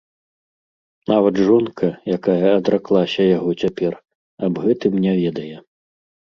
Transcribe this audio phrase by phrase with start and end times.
[1.11, 3.91] Нават жонка, якая адраклася яго цяпер,
[4.51, 5.51] аб гэтым не ведае.